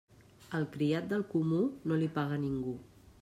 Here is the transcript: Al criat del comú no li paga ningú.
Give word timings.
Al 0.59 0.63
criat 0.75 1.05
del 1.11 1.25
comú 1.35 1.59
no 1.91 1.99
li 2.05 2.09
paga 2.19 2.41
ningú. 2.49 2.75